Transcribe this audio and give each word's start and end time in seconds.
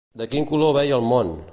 De 0.21 0.27
quin 0.31 0.47
color 0.53 0.73
veia 0.79 0.97
el 1.01 1.09
món? 1.13 1.35